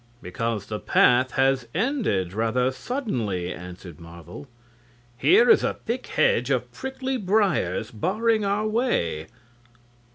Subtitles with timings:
[0.19, 4.47] "Because the path has ended rather suddenly," answered Marvel.
[5.15, 9.27] "Here is a thick hedge of prickly briers barring our way."